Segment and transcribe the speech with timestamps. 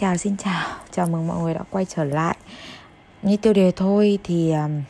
[0.00, 0.62] chào xin chào.
[0.90, 2.36] Chào mừng mọi người đã quay trở lại.
[3.22, 4.82] Như tiêu đề thôi thì um,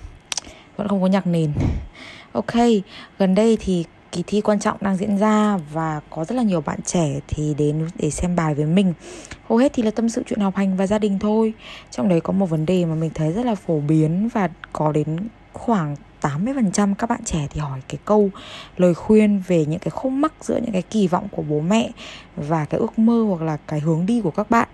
[0.77, 1.53] vẫn không có nhạc nền.
[2.33, 2.55] Ok
[3.19, 6.61] gần đây thì kỳ thi quan trọng đang diễn ra và có rất là nhiều
[6.61, 8.95] bạn trẻ thì đến để xem bài với mình.
[9.49, 11.53] Hầu hết thì là tâm sự chuyện học hành và gia đình thôi.
[11.91, 14.93] Trong đấy có một vấn đề mà mình thấy rất là phổ biến và có
[14.93, 15.19] đến
[15.53, 18.31] khoảng 80% các bạn trẻ thì hỏi cái câu
[18.77, 21.91] lời khuyên về những cái khúc mắc giữa những cái kỳ vọng của bố mẹ
[22.37, 24.69] và cái ước mơ hoặc là cái hướng đi của các bạn.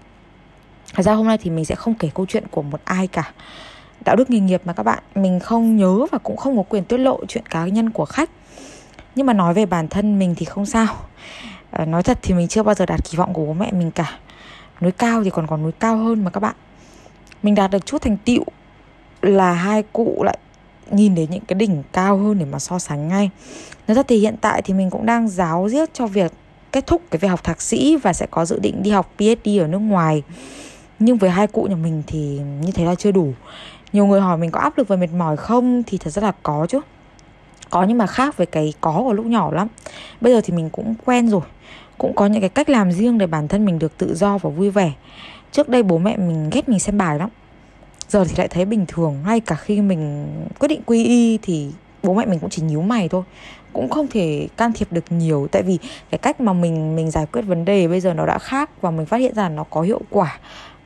[0.97, 3.33] Thật ra hôm nay thì mình sẽ không kể câu chuyện của một ai cả.
[4.05, 6.85] Đạo đức nghề nghiệp mà các bạn mình không nhớ và cũng không có quyền
[6.85, 8.31] tiết lộ chuyện cá nhân của khách.
[9.15, 10.87] Nhưng mà nói về bản thân mình thì không sao.
[11.71, 13.91] À, nói thật thì mình chưa bao giờ đạt kỳ vọng của bố mẹ mình
[13.91, 14.19] cả.
[14.81, 16.55] Núi cao thì còn còn núi cao hơn mà các bạn.
[17.43, 18.45] Mình đạt được chút thành tựu
[19.23, 20.39] là hai cụ lại
[20.91, 23.31] nhìn đến những cái đỉnh cao hơn để mà so sánh ngay
[23.89, 26.33] nói thật thì hiện tại thì mình cũng đang giáo diết cho việc
[26.73, 29.61] kết thúc cái việc học thạc sĩ và sẽ có dự định đi học PhD
[29.61, 30.23] ở nước ngoài
[30.99, 33.33] nhưng với hai cụ nhà mình thì như thế là chưa đủ.
[33.93, 36.33] Nhiều người hỏi mình có áp lực và mệt mỏi không thì thật rất là
[36.43, 36.81] có chứ.
[37.71, 39.69] Có nhưng mà khác với cái có của lúc nhỏ lắm.
[40.21, 41.41] Bây giờ thì mình cũng quen rồi.
[41.99, 44.51] Cũng có những cái cách làm riêng để bản thân mình được tự do và
[44.51, 44.93] vui vẻ.
[45.53, 47.29] Trước đây bố mẹ mình ghét mình xem bài lắm.
[48.09, 49.17] Giờ thì lại thấy bình thường.
[49.27, 50.27] Ngay cả khi mình
[50.59, 51.71] quyết định quy y thì
[52.03, 53.23] bố mẹ mình cũng chỉ nhíu mày thôi.
[53.73, 55.49] Cũng không thể can thiệp được nhiều.
[55.53, 55.79] Tại vì
[56.11, 58.91] cái cách mà mình mình giải quyết vấn đề bây giờ nó đã khác và
[58.91, 60.39] mình phát hiện ra nó có hiệu quả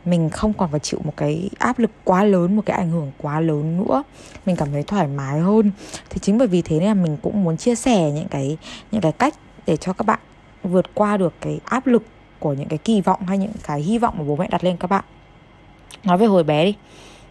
[0.04, 3.12] mình không còn phải chịu một cái áp lực quá lớn, một cái ảnh hưởng
[3.18, 4.02] quá lớn nữa.
[4.46, 5.70] Mình cảm thấy thoải mái hơn.
[6.10, 8.56] Thì chính bởi vì thế nên là mình cũng muốn chia sẻ những cái
[8.92, 9.34] những cái cách
[9.66, 10.18] để cho các bạn
[10.62, 12.02] vượt qua được cái áp lực
[12.38, 14.76] của những cái kỳ vọng hay những cái hy vọng mà bố mẹ đặt lên
[14.76, 15.04] các bạn.
[16.04, 16.74] Nói về hồi bé đi,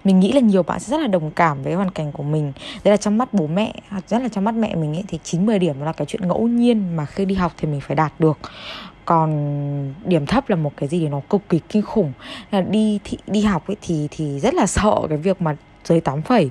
[0.04, 2.54] mình nghĩ là nhiều bạn sẽ rất là đồng cảm với hoàn cảnh của mình.
[2.84, 3.74] Đấy là trong mắt bố mẹ,
[4.08, 6.48] rất là trong mắt mẹ mình ấy, thì 9 10 điểm là cái chuyện ngẫu
[6.48, 8.38] nhiên mà khi đi học thì mình phải đạt được
[9.06, 12.12] còn điểm thấp là một cái gì nó cực kỳ kinh khủng.
[12.52, 16.02] Là đi thị, đi học ấy thì thì rất là sợ cái việc mà dưới
[16.02, 16.50] 8 phẩy.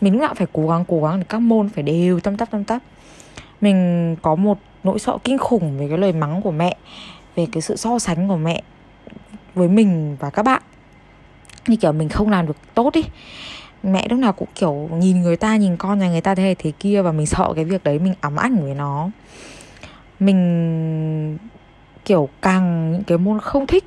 [0.00, 2.50] Mình lúc nào phải cố gắng cố gắng để các môn phải đều tâm tắp
[2.50, 2.82] tâm tắp.
[3.60, 6.76] Mình có một nỗi sợ kinh khủng về cái lời mắng của mẹ
[7.36, 8.62] về cái sự so sánh của mẹ
[9.54, 10.62] với mình và các bạn.
[11.66, 13.02] Như kiểu mình không làm được tốt ý
[13.84, 16.72] mẹ lúc nào cũng kiểu nhìn người ta nhìn con nhà người ta thế thế
[16.78, 19.10] kia và mình sợ cái việc đấy mình ám ảnh với nó.
[20.20, 21.38] Mình
[22.04, 23.84] kiểu càng những cái môn không thích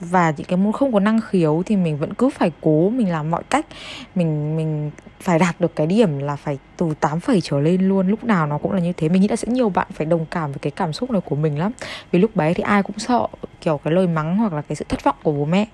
[0.00, 3.10] và những cái môn không có năng khiếu thì mình vẫn cứ phải cố mình
[3.10, 3.66] làm mọi cách.
[4.14, 4.90] Mình mình
[5.20, 8.46] phải đạt được cái điểm là phải từ 8 phẩy trở lên luôn, lúc nào
[8.46, 9.08] nó cũng là như thế.
[9.08, 11.36] Mình nghĩ là sẽ nhiều bạn phải đồng cảm với cái cảm xúc này của
[11.36, 11.72] mình lắm.
[12.12, 13.26] Vì lúc bé thì ai cũng sợ
[13.60, 15.66] kiểu cái lời mắng hoặc là cái sự thất vọng của bố mẹ.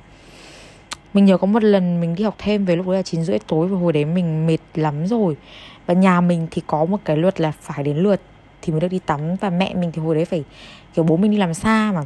[1.14, 3.38] Mình nhớ có một lần mình đi học thêm về lúc đấy là chín rưỡi
[3.38, 5.36] tối và hồi đấy mình mệt lắm rồi.
[5.86, 8.20] Và nhà mình thì có một cái luật là phải đến lượt
[8.62, 9.36] thì mới được đi tắm.
[9.36, 10.44] Và mẹ mình thì hồi đấy phải
[10.98, 12.02] kiểu bố mình đi làm xa mà.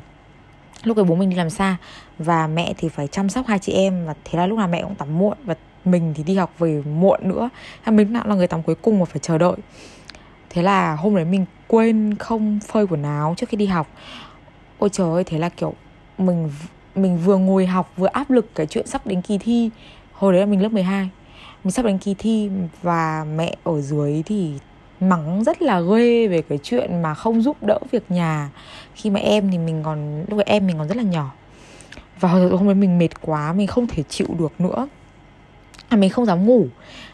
[0.85, 1.77] Lúc ấy bố mình đi làm xa
[2.19, 4.83] và mẹ thì phải chăm sóc hai chị em và thế là lúc nào mẹ
[4.83, 5.55] cũng tắm muộn và
[5.85, 7.49] mình thì đi học về muộn nữa.
[7.87, 9.57] Mình nào là người tắm cuối cùng mà phải chờ đợi.
[10.51, 13.87] Thế là hôm đấy mình quên không phơi quần áo trước khi đi học.
[14.79, 15.75] Ôi trời ơi, thế là kiểu
[16.19, 16.51] mình
[16.95, 19.71] mình vừa ngồi học vừa áp lực cái chuyện sắp đến kỳ thi.
[20.13, 21.09] Hồi đấy là mình lớp 12
[21.65, 22.51] mình sắp đến kỳ thi
[22.83, 24.53] và mẹ ở dưới thì
[25.09, 28.51] mắng rất là ghê về cái chuyện mà không giúp đỡ việc nhà.
[28.95, 31.33] Khi mà em thì mình còn lúc ấy em mình còn rất là nhỏ.
[32.21, 34.89] Và hôm đấy mình mệt quá mình không thể chịu được nữa.
[35.89, 36.67] À, mình không dám ngủ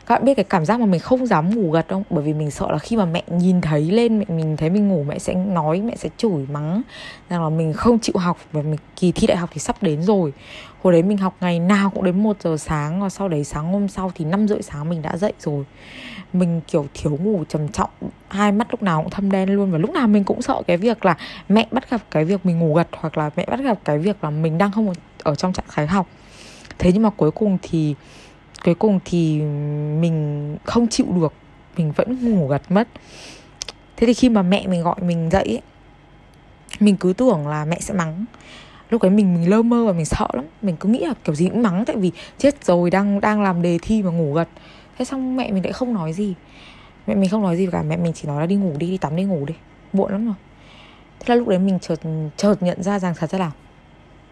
[0.09, 2.03] các bạn biết cái cảm giác mà mình không dám ngủ gật không?
[2.11, 4.89] Bởi vì mình sợ là khi mà mẹ nhìn thấy lên, mẹ mình thấy mình
[4.89, 6.83] ngủ, mẹ sẽ nói, mẹ sẽ chửi mắng
[7.31, 8.39] rằng là mình không chịu học.
[8.53, 10.33] Và mình, kỳ thi đại học thì sắp đến rồi.
[10.83, 13.73] Hồi đấy mình học ngày nào cũng đến 1 giờ sáng, và sau đấy sáng
[13.73, 15.65] hôm sau thì 5 rưỡi sáng mình đã dậy rồi.
[16.33, 17.91] Mình, kiểu, thiếu ngủ trầm trọng,
[18.29, 19.73] hai mắt lúc nào cũng thâm đen luôn.
[19.73, 21.17] Và lúc nào mình cũng sợ cái việc là
[21.49, 24.25] mẹ bắt gặp cái việc mình ngủ gật, hoặc là mẹ bắt gặp cái việc
[24.25, 24.93] là mình đang không
[25.23, 26.07] ở trong trạng thái học.
[26.79, 27.95] Thế nhưng mà cuối cùng thì
[28.65, 29.41] cuối cùng thì
[30.01, 31.33] mình không chịu được
[31.77, 32.89] mình vẫn ngủ gật mất.
[33.97, 35.63] Thế thì khi mà mẹ mình gọi mình dậy ấy,
[36.81, 38.25] mình cứ tưởng là mẹ sẽ mắng.
[38.91, 40.45] Lúc ấy mình mình lơ mơ và mình sợ lắm.
[40.63, 43.63] Mình cứ nghĩ là kiểu gì cũng mắng tại vì chết rồi đang đang làm
[43.63, 44.49] đề thi mà ngủ gật.
[44.99, 46.35] Thế xong mẹ mình lại không nói gì.
[47.07, 48.99] Mẹ mình không nói gì cả mẹ mình chỉ nói là đi ngủ đi đi
[48.99, 49.55] tắm đi ngủ đi.
[49.93, 50.35] Muộn lắm rồi.
[51.21, 52.01] Thế là lúc đấy mình chợt
[52.37, 53.51] chợt nhận ra rằng thật ra là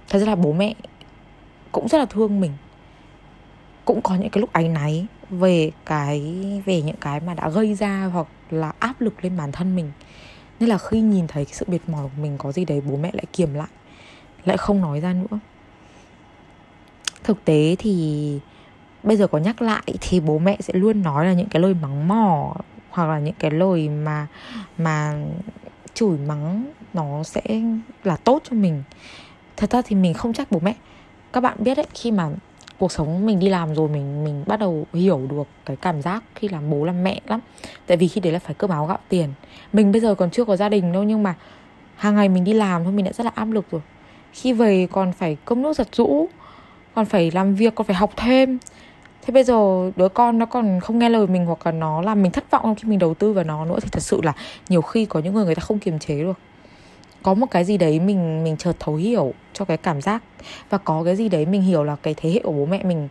[0.09, 0.75] thật ra là bố mẹ
[1.73, 2.53] cũng rất là thương mình
[3.87, 6.23] cũng có những cái lúc áy náy về cái,
[6.67, 9.93] về những cái mà đã gây ra hoặc là áp lực lên bản thân mình.
[10.61, 12.97] Nên là khi nhìn thấy cái sự mệt mỏi của mình có gì đấy, bố
[12.97, 13.69] mẹ lại kiềm lại
[14.45, 15.39] lại không nói ra nữa.
[17.25, 18.39] Thực tế thì
[19.03, 21.75] bây giờ có nhắc lại thì bố mẹ sẽ luôn nói là những cái lời
[21.75, 22.55] mắng mỏ
[22.91, 24.27] hoặc là những cái lời mà
[24.79, 25.15] mà
[25.95, 27.43] chửi mắng nó sẽ
[28.05, 28.83] là tốt cho mình.
[29.57, 30.75] Thật ra thì mình không trách bố mẹ.
[31.33, 32.31] Các bạn biết đấy, khi mà
[32.79, 36.25] cuộc sống mình đi làm rồi mình mình bắt đầu hiểu được cái cảm giác
[36.35, 37.41] khi làm bố, làm mẹ lắm.
[37.87, 39.29] Tại vì khi đấy là phải cơm áo gạo tiền.
[39.73, 41.35] Mình bây giờ còn chưa có gia đình đâu, nhưng mà
[41.97, 43.81] hàng ngày mình đi làm thôi, mình đã rất là áp lực rồi.
[44.33, 46.29] Khi về còn phải cơm nước giặt rũ
[46.95, 48.59] còn phải làm việc, còn phải học thêm.
[49.23, 52.23] Thế bây giờ đứa con nó còn không nghe lời mình hoặc là nó làm
[52.23, 54.33] mình thất vọng khi mình đầu tư vào nó nữa thì thật sự là
[54.69, 56.39] nhiều khi có những người người ta không kiềm chế được.
[57.23, 60.23] Có một cái gì đấy mình mình chợt thấu hiểu cho cái cảm giác
[60.71, 63.09] và có cái gì đấy mình hiểu là cái thế hệ của bố mẹ mình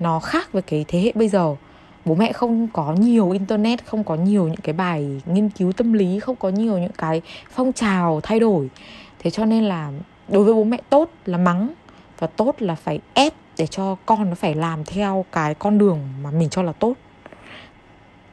[0.00, 1.56] nó khác với cái thế hệ bây giờ.
[2.04, 5.92] Bố mẹ không có nhiều internet, không có nhiều những cái bài nghiên cứu tâm
[5.92, 8.70] lý, không có nhiều những cái phong trào thay đổi.
[9.18, 9.92] Thế cho nên là
[10.28, 11.72] đối với bố mẹ tốt là mắng
[12.18, 15.98] và tốt là phải ép để cho con nó phải làm theo cái con đường
[16.22, 16.94] mà mình cho là tốt.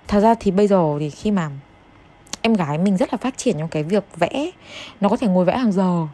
[0.07, 1.49] Thật ra thì bây giờ thì khi mà
[2.41, 4.51] em gái mình rất là phát triển trong cái việc vẽ,
[5.01, 6.07] nó có thể ngồi vẽ hàng giờ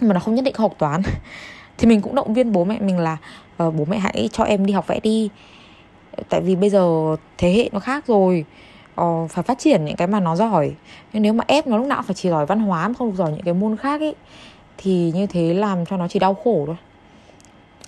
[0.00, 1.02] mà nó không nhất định học toán.
[1.78, 3.16] Thì mình cũng động viên bố mẹ mình là
[3.62, 5.28] uh, bố mẹ hãy cho em đi học vẽ đi.
[6.28, 8.44] Tại vì bây giờ thế hệ nó khác rồi.
[9.00, 10.74] Uh, phải phát triển những cái mà nó giỏi.
[11.12, 13.16] Nhưng nếu mà ép nó lúc nào phải chỉ giỏi văn hóa mà không được
[13.16, 14.14] giỏi những cái môn khác ấy
[14.78, 16.76] thì như thế làm cho nó chỉ đau khổ thôi.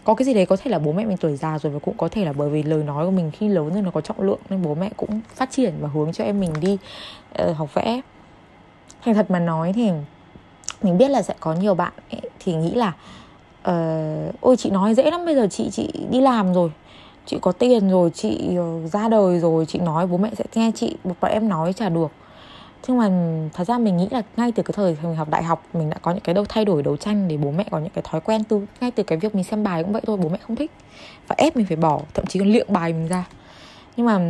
[0.04, 1.96] Có cái gì đấy có thể là bố mẹ mình tuổi già rồi và cũng
[1.96, 4.20] có thể là bởi vì lời nói của mình khi lớn rồi nó có trọng
[4.20, 6.78] lượng nên bố mẹ cũng phát triển và hướng cho em mình đi
[7.42, 8.00] uh, học vẽ.
[9.04, 9.90] Thành thật mà nói thì
[10.82, 12.88] mình biết là sẽ có nhiều bạn ấy, thì nghĩ là
[13.68, 16.70] uh, ôi chị nói dễ lắm bây giờ chị chị đi làm rồi
[17.26, 20.70] chị có tiền rồi chị ờ, ra đời rồi chị nói bố mẹ sẽ nghe
[20.74, 22.10] chị bọn em nói chả được.
[22.88, 23.10] Nhưng mà
[23.54, 25.96] thật ra mình nghĩ là ngay từ cái thời mình học đại học mình đã
[26.02, 28.20] có những cái đâu thay đổi đấu tranh để bố mẹ có những cái thói
[28.20, 30.56] quen từ ngay từ cái việc mình xem bài cũng vậy thôi bố mẹ không
[30.56, 30.70] thích.
[31.28, 33.24] Và ép mình phải bỏ thậm chí còn liệng bài mình ra.
[33.96, 34.20] Nhưng mà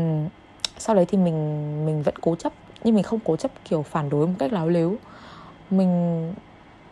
[0.78, 2.52] sau đấy thì mình mình vẫn cố chấp
[2.84, 4.94] nhưng mình không cố chấp kiểu phản đối một cách láo lếu
[5.70, 6.34] mình,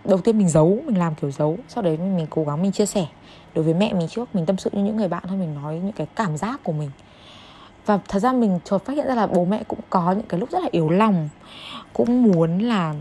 [0.04, 1.56] đầu tiên mình giấu, mình làm kiểu giấu.
[1.68, 3.06] Sau đấy mình cố gắng mình chia sẻ.
[3.54, 5.74] Đối với mẹ mình trước, mình tâm sự như những người bạn thôi, mình nói
[5.74, 6.90] những cái cảm giác của mình.
[7.86, 10.40] Và thật ra mình chợt phát hiện ra là bố mẹ cũng có những cái
[10.40, 11.28] lúc rất là yếu lòng,
[11.92, 12.94] cũng muốn là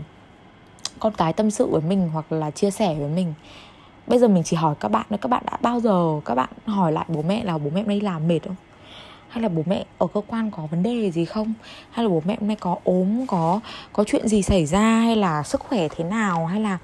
[0.98, 3.34] con cái tâm sự với mình hoặc là chia sẻ với mình.
[4.06, 6.48] Bây giờ mình chỉ hỏi các bạn là các bạn đã bao giờ, các bạn
[6.64, 8.56] hỏi lại bố mẹ là bố mẹ đi làm mệt không?
[9.34, 11.54] Hay là bố mẹ ở cơ quan có vấn đề gì không?
[11.90, 13.60] Hay là bố mẹ hôm nay có ốm có
[13.92, 15.00] có chuyện gì xảy ra?
[15.00, 16.46] Hay là sức khỏe thế nào?
[16.46, 16.78] Hay là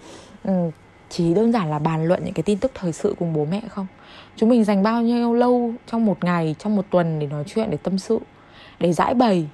[0.45, 0.71] um,
[1.09, 3.61] chỉ đơn giản là bàn luận những cái tin tức thời sự cùng bố mẹ
[3.69, 3.87] không?
[4.37, 7.71] Chúng mình dành bao nhiêu lâu trong một ngày trong một tuần để nói chuyện
[7.71, 8.19] để tâm sự
[8.81, 9.49] để giải bày?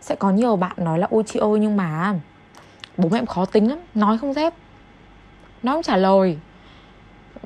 [0.00, 2.14] Sẽ có nhiều bạn nói là ôi chị ơi nhưng mà
[2.96, 4.54] bố mẹ em khó tính lắm nói không dép.
[5.62, 6.38] Nói không trả lời.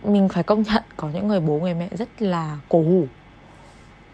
[0.04, 3.06] Mình phải công nhận có những người bố người mẹ rất là cổ hủ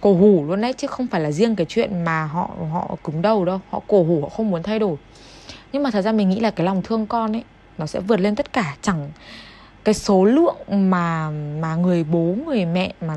[0.03, 3.23] cổ hủ luôn đấy, chứ không phải là riêng cái chuyện mà họ họ cứng
[3.23, 3.61] đầu đâu.
[3.71, 4.97] Họ cổ hủ, họ không muốn thay đổi.
[5.73, 7.45] Nhưng mà thật ra mình nghĩ là cái lòng thương con ấy,
[7.79, 8.77] nó sẽ vượt lên tất cả.
[8.83, 9.11] Chẳng
[9.85, 13.17] cái số lượng mà mà người bố, người mẹ mà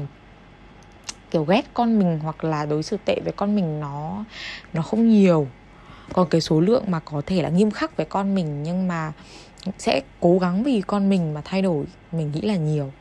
[1.31, 4.23] kiểu ghét con mình hoặc là đối xử tệ với con mình nó
[4.73, 5.47] nó không nhiều.
[6.13, 9.13] Còn cái số lượng mà có thể là nghiêm khắc với con mình nhưng mà
[9.77, 12.91] sẽ cố gắng vì con mình mà thay đổi, mình nghĩ là nhiều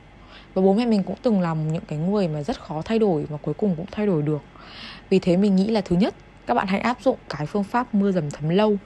[0.54, 3.26] và bố mẹ mình cũng từng làm những cái người mà rất khó thay đổi
[3.30, 4.42] mà cuối cùng cũng thay đổi được.
[5.10, 6.14] Vì thế mình nghĩ là thứ nhất,
[6.46, 8.76] các bạn hãy áp dụng cái phương pháp mưa dầm thấm lâu.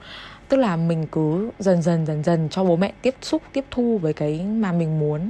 [0.49, 3.97] Tức là mình cứ dần dần dần dần cho bố mẹ tiếp xúc, tiếp thu
[3.97, 5.29] với cái mà mình muốn.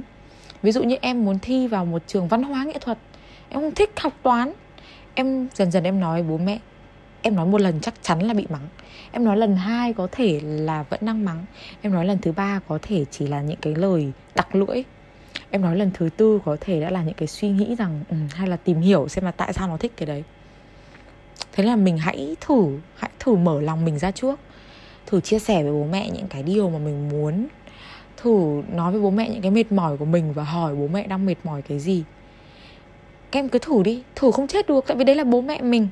[0.62, 2.98] Ví dụ như em muốn thi vào một trường văn hóa nghệ thuật,
[3.48, 4.52] em không thích học toán.
[5.14, 6.58] Em dần dần em nói bố mẹ,
[7.22, 8.68] em nói một lần chắc chắn là bị mắng.
[9.12, 11.44] Em nói lần hai có thể là vẫn đang mắng.
[11.82, 14.82] Em nói lần thứ ba có thể chỉ là những cái lời đặc lưỡi
[15.50, 18.28] em nói lần thứ tư có thể đã là những cái suy nghĩ rằng um,
[18.34, 20.24] hay là tìm hiểu xem là tại sao nó thích cái đấy.
[21.52, 24.40] Thế là mình hãy thử hãy thử mở lòng mình ra trước.
[25.06, 27.46] Thử chia sẻ với bố mẹ những cái điều mà mình muốn.
[28.16, 31.06] Thử nói với bố mẹ những cái mệt mỏi của mình và hỏi bố mẹ
[31.06, 32.04] đang mệt mỏi cái gì.
[33.30, 35.62] Các em cứ thử đi thử không chết được tại vì đấy là bố mẹ
[35.62, 35.88] mình.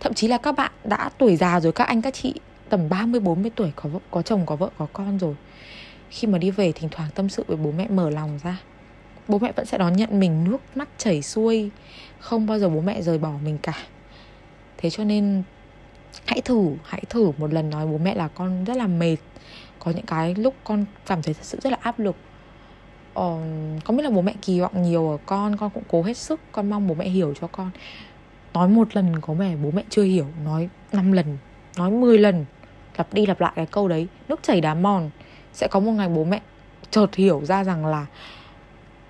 [0.00, 2.34] Thậm chí là các bạn đã tuổi già rồi các anh các chị
[2.68, 5.34] tầm 30 40 tuổi có có chồng có vợ có con rồi
[6.10, 8.60] khi mà đi về thỉnh thoảng tâm sự với bố mẹ mở lòng ra.
[9.28, 11.70] Bố mẹ vẫn sẽ đón nhận mình nước mắt chảy xuôi.
[12.18, 13.74] Không bao giờ bố mẹ rời bỏ mình cả.
[14.76, 15.42] Thế cho nên
[16.26, 19.16] hãy thử hãy thử một lần nói bố mẹ là con rất là mệt.
[19.78, 22.16] Có những cái lúc con cảm thấy thật sự rất là áp lực.
[23.14, 23.38] Ờ,
[23.84, 26.40] có biết là bố mẹ kỳ vọng nhiều ở con con cũng cố hết sức.
[26.52, 27.70] Con mong bố mẹ hiểu cho con.
[28.54, 31.38] Nói một lần có vẻ bố mẹ chưa hiểu nói 5 lần
[31.78, 32.44] nói 10 lần.
[32.96, 35.10] Lặp đi lặp lại cái câu đấy nước chảy đá mòn
[35.54, 36.40] sẽ có một ngày bố mẹ
[36.90, 38.06] chợt hiểu ra rằng là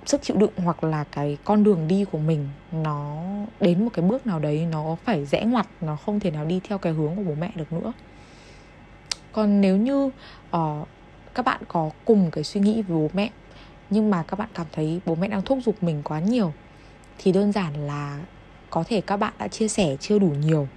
[0.07, 3.23] sức chịu đựng hoặc là cái con đường đi của mình nó
[3.61, 6.61] đến một cái bước nào đấy nó phải rẽ ngoặt nó không thể nào đi
[6.69, 7.93] theo cái hướng của bố mẹ được nữa.
[9.33, 10.11] Còn nếu như
[10.57, 10.89] uh,
[11.35, 13.31] các bạn có cùng cái suy nghĩ với bố mẹ
[13.91, 16.53] nhưng mà các bạn cảm thấy bố mẹ đang thúc giục mình quá nhiều
[17.19, 18.21] thì đơn giản là
[18.71, 20.69] có thể các bạn đã chia sẻ chưa đủ nhiều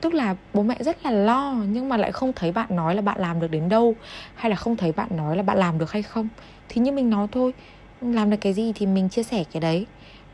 [0.00, 3.02] tức là bố mẹ rất là lo nhưng mà lại không thấy bạn nói là
[3.02, 3.94] bạn làm được đến đâu
[4.34, 6.28] hay là không thấy bạn nói là bạn làm được hay không.
[6.68, 7.54] Thì như mình nói thôi
[8.00, 9.86] làm được cái gì thì mình chia sẻ cái đấy.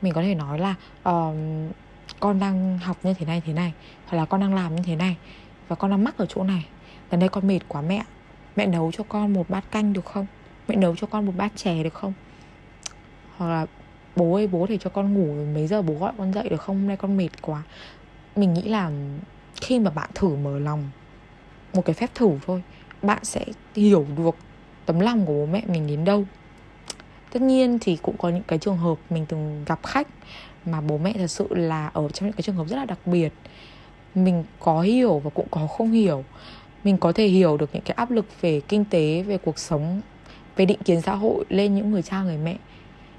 [0.03, 0.75] Mình có thể nói là
[1.09, 1.35] uh,
[2.21, 3.73] con đang học như thế này thế này
[4.07, 5.17] hoặc là con đang làm như thế này
[5.69, 6.67] và con đang mắc ở chỗ này.
[7.11, 8.03] Gần đây con mệt quá mẹ
[8.57, 10.27] mẹ nấu cho con một bát canh được không?
[10.69, 12.13] Mẹ nấu cho con một bát chè được không?
[13.37, 13.67] Hoặc là
[14.17, 16.77] bố ơi bố thể cho con ngủ mấy giờ bố gọi con dậy được không?
[16.77, 17.63] Hôm nay con mệt quá.
[18.37, 18.91] Mình nghĩ là
[19.63, 20.91] khi mà bạn thử mở lòng,
[21.75, 22.63] một cái phép thử thôi,
[23.03, 24.37] bạn sẽ hiểu được
[24.87, 26.25] tấm lòng của bố mẹ mình đến đâu.
[27.33, 30.09] Tất nhiên thì cũng có những cái trường hợp mình từng gặp khách
[30.65, 32.99] mà bố mẹ thật sự là ở trong những cái trường hợp rất là đặc
[33.07, 33.33] biệt.
[34.15, 36.25] Mình có hiểu và cũng có không hiểu.
[36.85, 40.01] Mình có thể hiểu được những cái áp lực về kinh tế, về cuộc sống,
[40.57, 42.57] về định kiến xã hội lên những người cha, người mẹ.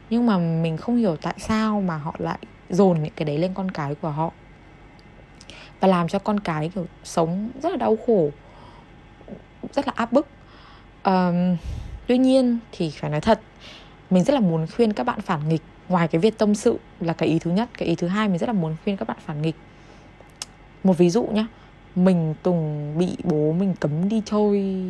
[0.10, 3.54] Nhưng mà mình không hiểu tại sao mà họ lại dồn những cái đấy lên
[3.54, 4.32] con cái của họ
[5.84, 8.30] và làm cho con cái kiểu sống rất là đau khổ
[9.74, 10.28] rất là áp bức.
[11.04, 11.58] Um,
[12.08, 13.40] tuy nhiên thì phải nói thật
[14.10, 15.62] mình rất là muốn khuyên các bạn phản nghịch.
[15.90, 18.38] Ngoài cái việc tâm sự là cái ý thứ nhất cái ý thứ hai mình
[18.38, 19.56] rất là muốn khuyên các bạn phản nghịch.
[20.84, 21.48] Một ví dụ nhá
[21.96, 24.84] mình từng bị bố mình cấm đi chơi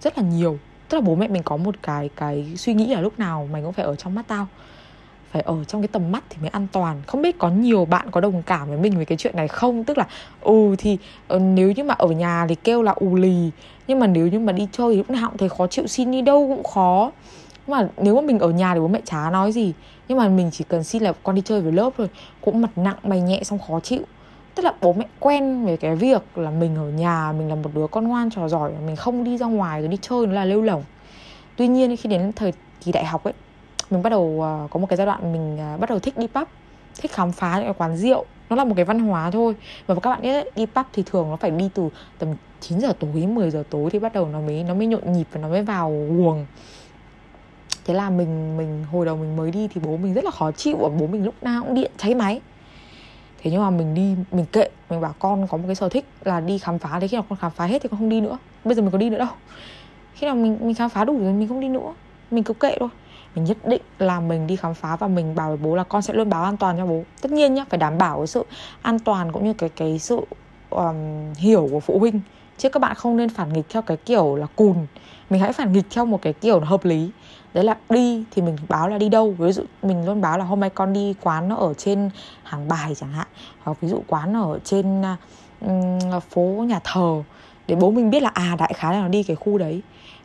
[0.00, 0.58] rất là nhiều.
[0.88, 3.62] Tức là bố mẹ mình có một cái cái suy nghĩ là lúc nào mày
[3.62, 4.46] cũng phải ở trong mắt tao
[5.30, 7.02] phải ở trong cái tầm mắt thì mới an toàn.
[7.06, 9.84] Không biết có nhiều bạn có đồng cảm với mình về cái chuyện này không?
[9.84, 10.06] Tức là
[10.40, 13.50] ừ thì ờ, nếu như mà ở nhà thì kêu là ù lì,
[13.88, 16.10] nhưng mà nếu như mà đi chơi thì lúc nào cũng thấy khó chịu, xin
[16.10, 17.12] đi đâu cũng khó.
[17.66, 19.72] Nhưng mà nếu mà mình ở nhà thì bố mẹ chả nói gì.
[20.08, 22.08] Nhưng mà mình chỉ cần xin là con đi chơi với lớp thôi,
[22.40, 24.02] cũng mặt nặng, mày nhẹ xong khó chịu.
[24.54, 27.70] Tức là bố mẹ quen về cái việc là mình ở nhà, mình là một
[27.74, 30.44] đứa con ngoan trò giỏi, mình không đi ra ngoài rồi đi chơi nó là
[30.44, 30.82] lêu lỏng
[31.60, 33.34] tuy nhiên khi đến thời kỳ đại học ấy
[33.90, 36.26] mình bắt đầu uh, có một cái giai đoạn mình uh, bắt đầu thích đi
[36.26, 36.48] pub
[37.00, 38.24] thích khám phá những cái quán rượu.
[38.50, 39.54] Nó là một cái văn hóa thôi.
[39.86, 42.28] Và các bạn biết đi pub thì thường nó phải đi từ tầm
[42.60, 45.24] 9 giờ tối 10 giờ tối thì bắt đầu nó mới nó mới nhộn nhịp
[45.32, 46.46] và nó mới vào guồng.
[47.84, 50.52] Thế là mình mình hồi đầu mình mới đi thì bố mình rất là khó
[50.52, 50.76] chịu.
[50.76, 52.40] Và bố mình lúc nào cũng điện cháy máy.
[53.42, 56.04] Thế nhưng mà mình đi mình kệ mình bảo con có một cái sở thích
[56.24, 56.98] là đi khám phá.
[56.98, 58.38] Đấy khi nào con khám phá hết thì con không đi nữa.
[58.64, 59.34] Bây giờ mình có đi nữa đâu.
[60.14, 61.94] Khi nào mình mình khám phá đủ rồi mình không đi nữa.
[62.30, 62.88] Mình cứ kệ thôi
[63.34, 66.02] mình nhất định là mình đi khám phá và mình bảo với bố là con
[66.02, 67.02] sẽ luôn báo an toàn cho bố.
[67.22, 68.44] Tất nhiên nhá phải đảm bảo cái sự
[68.82, 70.20] an toàn cũng như cái cái sự
[70.70, 70.94] um,
[71.36, 72.20] hiểu của phụ huynh.
[72.58, 74.86] Chứ các bạn không nên phản nghịch theo cái kiểu là cùn.
[75.30, 77.10] Mình hãy phản nghịch theo một cái kiểu hợp lý.
[77.54, 79.34] Đấy là đi thì mình báo là đi đâu.
[79.38, 82.10] Ví dụ mình luôn báo là hôm nay con đi quán nó ở trên
[82.42, 83.26] hàng bài chẳng hạn
[83.62, 85.02] hoặc ví dụ quán ở trên
[85.64, 87.22] uh, phố nhà thờ
[87.66, 89.82] để bố mình biết là à đại khái là nó đi cái khu đấy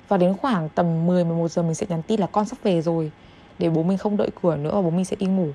[0.08, 2.82] và đến khoảng tầm 10 11 giờ mình sẽ nhắn tin là con sắp về
[2.82, 3.12] rồi
[3.60, 5.48] để bố mình không đợi cửa nữa và bố mình sẽ đi ngủ.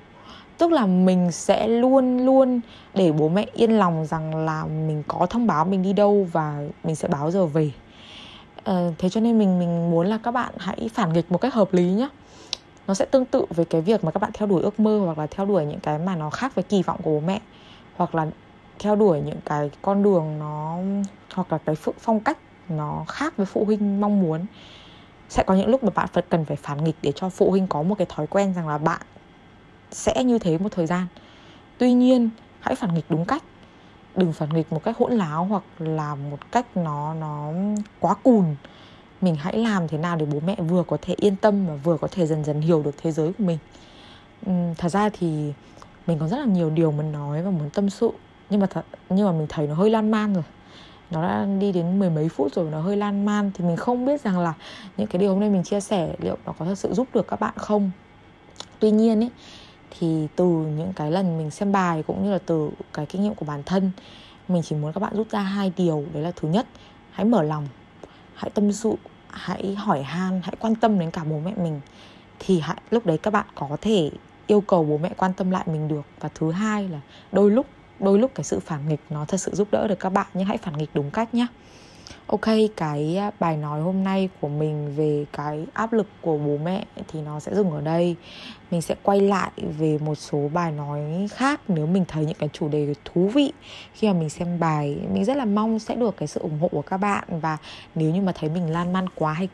[0.57, 2.61] Tức là mình sẽ luôn luôn
[2.93, 6.61] để bố mẹ yên lòng rằng là mình có thông báo mình đi đâu và
[6.83, 7.71] mình sẽ báo giờ về.
[8.63, 11.53] À, thế cho nên mình mình muốn là các bạn hãy phản nghịch một cách
[11.53, 12.09] hợp lý nhé
[12.87, 15.17] nó sẽ tương tự với cái việc mà các bạn theo đuổi ước mơ hoặc
[15.17, 17.41] là theo đuổi những cái mà nó khác với kỳ vọng của bố mẹ
[17.95, 18.27] hoặc là
[18.79, 20.77] theo đuổi những cái con đường nó
[21.33, 22.37] hoặc là cái phong cách
[22.71, 24.45] nó khác với phụ huynh mong muốn.
[25.29, 27.67] Sẽ có những lúc mà bạn phải cần phải phản nghịch để cho phụ huynh
[27.67, 29.01] có một cái thói quen rằng là bạn
[29.91, 31.07] sẽ như thế một thời gian.
[31.77, 33.43] Tuy nhiên hãy phản nghịch đúng cách.
[34.15, 37.51] Đừng phản nghịch một cách hỗn láo hoặc là một cách nó nó
[37.99, 38.55] quá cùn.
[39.21, 41.97] Mình hãy làm thế nào để bố mẹ vừa có thể yên tâm và vừa
[41.97, 43.57] có thể dần dần hiểu được thế giới của mình.
[44.49, 45.53] Uhm, thật ra thì
[46.07, 48.11] mình có rất là nhiều điều muốn nói và muốn tâm sự
[48.49, 50.43] nhưng mà thật nhưng mà mình thấy nó hơi lan man rồi
[51.11, 53.51] nó đã đi đến mười mấy phút rồi nó hơi lan man.
[53.53, 54.53] Thì mình không biết rằng là
[54.97, 57.27] những cái điều hôm nay mình chia sẻ liệu nó có thật sự giúp được
[57.27, 57.91] các bạn không.
[58.79, 59.29] Tuy nhiên ấy
[59.99, 63.35] thì từ những cái lần mình xem bài cũng như là từ cái kinh nghiệm
[63.35, 63.91] của bản thân,
[64.47, 66.05] mình chỉ muốn các bạn rút ra hai điều.
[66.13, 66.67] Đấy là thứ nhất,
[67.11, 67.67] hãy mở lòng,
[68.35, 68.93] hãy tâm sự,
[69.29, 71.81] hãy hỏi han, hãy quan tâm đến cả bố mẹ mình.
[72.39, 74.11] Thì hãy, lúc đấy các bạn có thể
[74.47, 76.05] yêu cầu bố mẹ quan tâm lại mình được.
[76.19, 76.99] Và thứ hai là
[77.31, 77.65] đôi lúc
[78.01, 80.45] đôi lúc cái sự phản nghịch nó thật sự giúp đỡ được các bạn nhưng
[80.45, 81.47] hãy phản nghịch đúng cách nhé.
[82.27, 82.45] Ok,
[82.77, 86.85] cái à, bài nói hôm nay của mình về cái áp lực của bố mẹ
[87.07, 88.15] thì nó sẽ dừng ở đây.
[88.71, 92.49] Mình sẽ quay lại về một số bài nói khác nếu mình thấy những cái
[92.53, 93.53] chủ đề thú vị.
[93.93, 96.67] Khi mà mình xem bài, mình rất là mong sẽ được cái sự ủng hộ
[96.67, 97.23] của các bạn.
[97.41, 97.57] Và
[97.95, 99.49] nếu như mà thấy mình lan man quá hay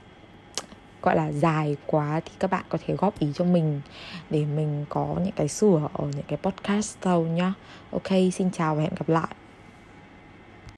[1.08, 3.82] gọi là dài quá thì các bạn có thể góp ý cho mình
[4.30, 7.54] để mình có những cái sửa ở những cái podcast sau nhá.
[7.92, 9.36] Ok, xin chào và hẹn gặp lại.